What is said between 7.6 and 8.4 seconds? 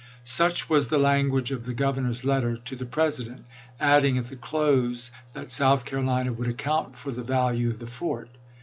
of the fort.